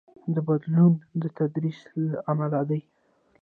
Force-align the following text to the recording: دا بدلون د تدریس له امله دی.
دا 0.33 0.41
بدلون 0.47 0.93
د 1.21 1.23
تدریس 1.37 1.79
له 2.09 2.17
امله 2.31 2.61
دی. 2.69 2.81